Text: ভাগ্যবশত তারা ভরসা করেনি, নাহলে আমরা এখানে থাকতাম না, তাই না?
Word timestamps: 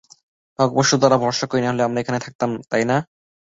ভাগ্যবশত 0.59 0.99
তারা 1.03 1.17
ভরসা 1.23 1.45
করেনি, 1.47 1.65
নাহলে 1.65 1.83
আমরা 1.87 1.99
এখানে 2.01 2.19
থাকতাম 2.25 2.49
না, 2.53 2.61
তাই 2.71 2.83
না? 2.89 2.97